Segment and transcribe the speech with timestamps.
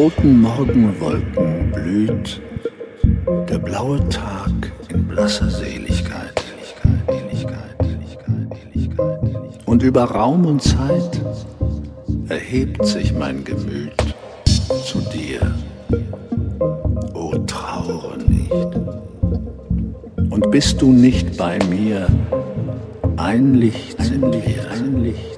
[0.00, 2.40] Roten Morgenwolken blüht
[3.50, 4.50] der blaue Tag
[4.88, 6.42] in blasser Seligkeit.
[9.66, 11.20] Und über Raum und Zeit
[12.30, 13.92] erhebt sich mein Gemüt
[14.86, 15.54] zu dir.
[17.12, 18.52] O traure nicht.
[20.30, 22.06] Und bist du nicht bei mir,
[23.18, 25.29] ein Licht sind wir, ein Licht,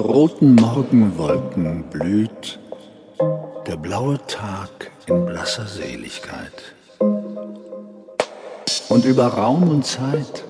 [0.00, 2.58] roten Morgenwolken blüht
[3.66, 6.74] der blaue Tag in blasser Seligkeit.
[8.88, 10.44] Und über Raum und Zeit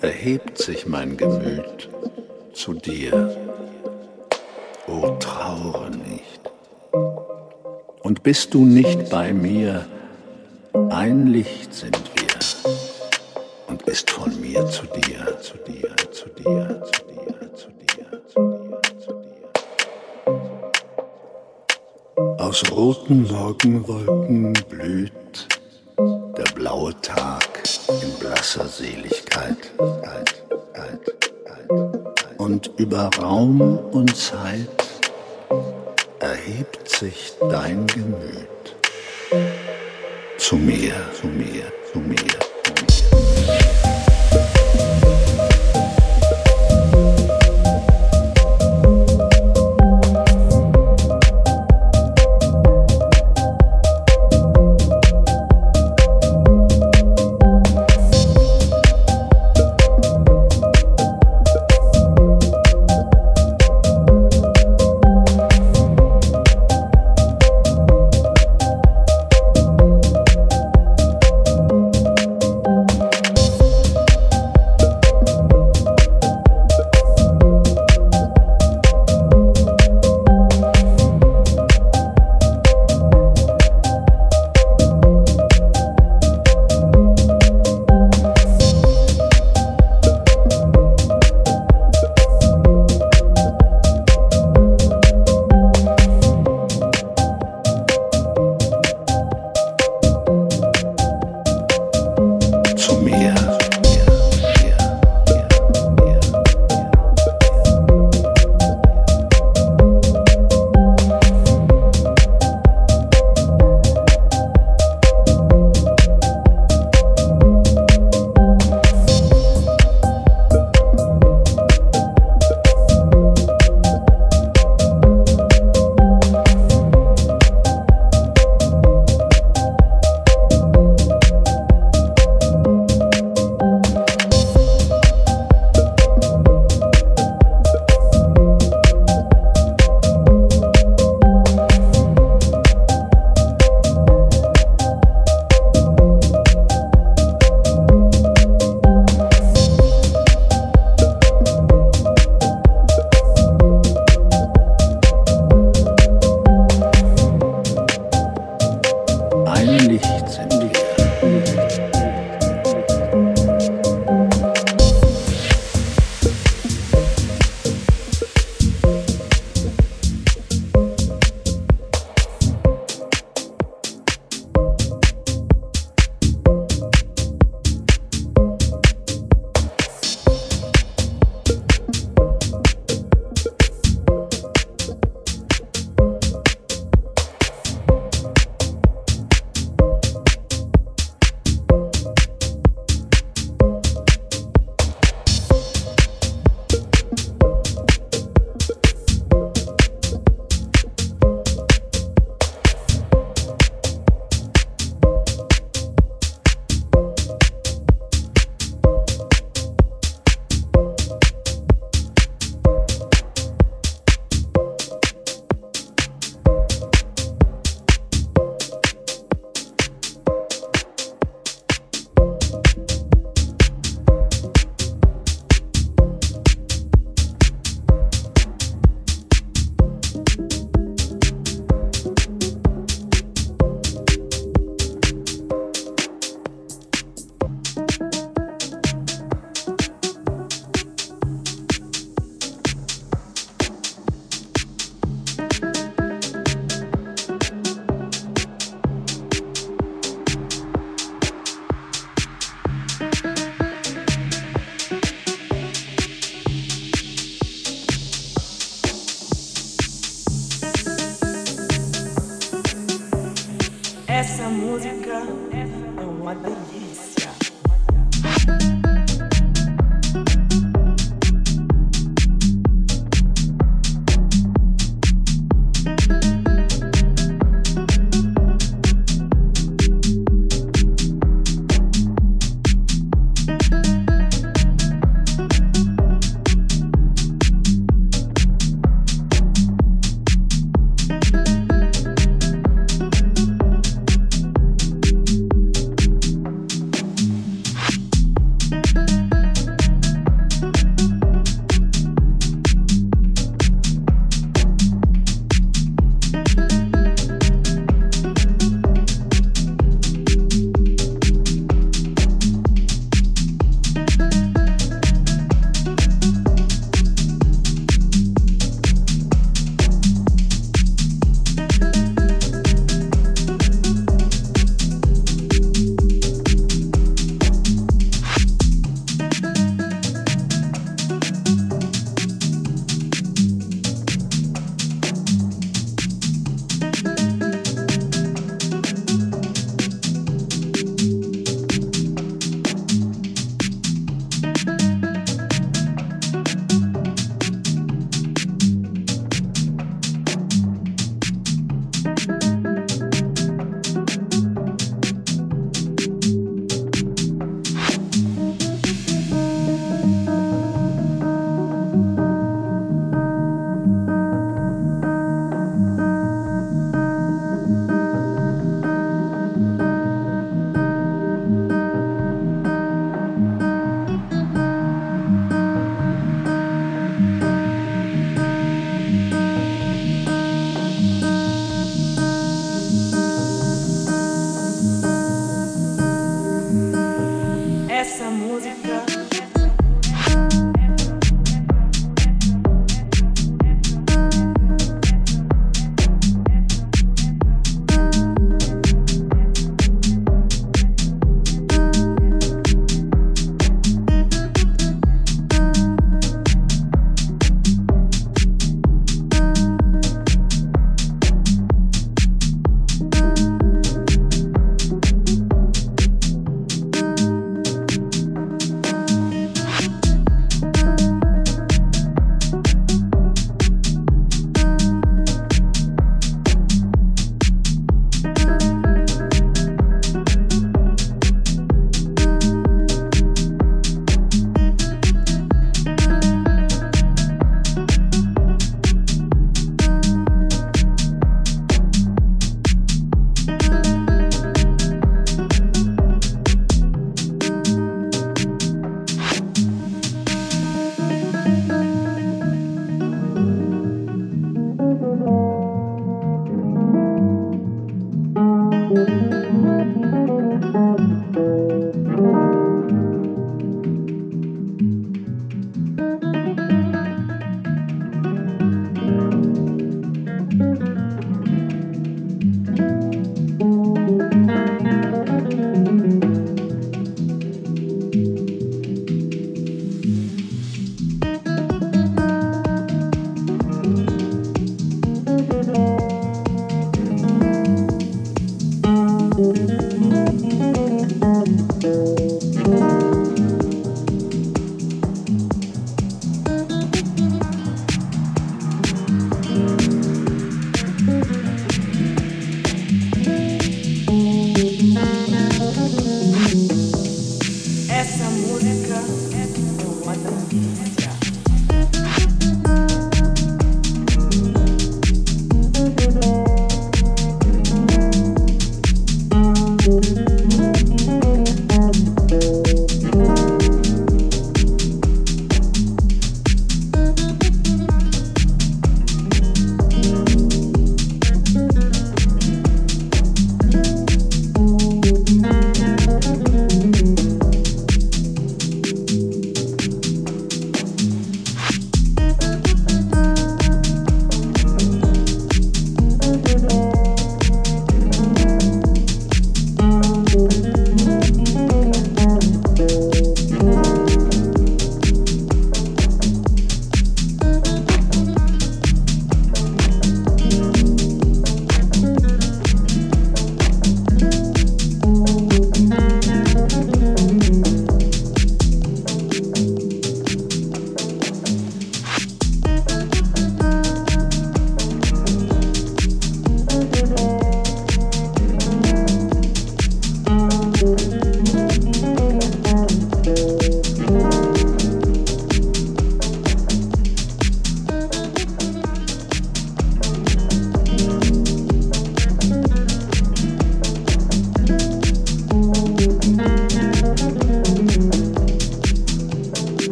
[0.00, 1.88] erhebt sich mein Gemüt
[2.52, 3.36] zu dir.
[4.86, 6.40] O traure nicht.
[8.02, 9.86] Und bist du nicht bei mir,
[10.90, 12.28] ein Licht sind wir
[13.68, 17.07] und ist von mir zu dir, zu dir, zu dir, zu dir,
[22.48, 25.48] Aus roten Morgenwolken blüht
[25.98, 27.62] der blaue Tag
[28.00, 29.70] in blasser Seligkeit.
[32.38, 34.66] Und über Raum und Zeit
[36.20, 38.76] erhebt sich dein Gemüt.
[40.38, 42.57] Zu mir, zu mir, zu mir,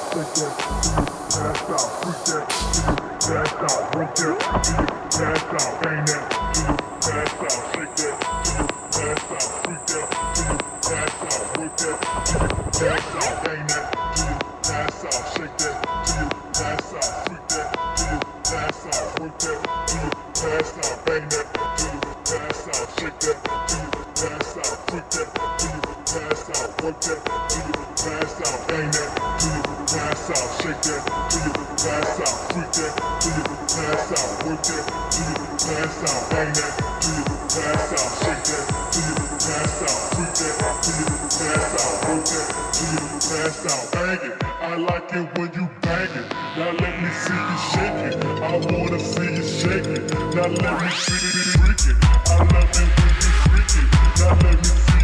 [0.00, 1.88] freak that, do you pass out?
[2.02, 3.96] Freak that, do you pass out?
[3.96, 4.34] Work that,
[4.64, 5.86] do you pass out?
[5.86, 6.22] Ain't that,
[6.54, 6.74] do you
[7.04, 7.58] pass out?
[7.74, 8.14] Shake that,
[8.44, 9.48] do you pass out?
[9.64, 11.42] Freak that, do you pass out?
[11.58, 13.48] Work that, do you pass out?
[13.50, 15.22] Ain't that, do you pass out?
[15.34, 17.08] Shake that, do you pass out?
[17.28, 19.20] Freak that, do you pass out?
[19.20, 21.10] Work that, do you pass out?
[21.14, 21.46] Ain't that,
[21.78, 22.86] do you pass out?
[22.98, 23.38] Shake that,
[23.68, 24.78] do you pass out?
[24.90, 25.28] Freak that,
[25.58, 25.83] do you
[26.14, 26.70] passed out.
[26.82, 27.18] Work that
[27.50, 28.60] till you rip the out.
[28.70, 29.10] Bang that
[29.42, 30.46] till you rip the out.
[30.62, 32.38] Shake that till you rip the out.
[32.54, 34.30] Freak that till you rip the out.
[34.46, 36.22] Work that till you rip the out.
[36.30, 36.70] Bang that
[37.02, 38.14] till you rip the out.
[38.22, 38.62] Shake that
[38.94, 39.98] till you rip the out.
[40.14, 40.54] Freak that
[40.84, 41.98] till you rip the out.
[42.06, 43.82] Work that till you rip the out.
[43.90, 44.34] Bang it.
[44.62, 46.26] I like it when you bang it.
[46.54, 48.14] Now let me see you shake it.
[48.22, 50.04] I wanna see you shake it.
[50.34, 51.98] Now let me see you freak it.
[52.30, 53.88] I love it when you freak it.
[54.22, 55.03] Now let me see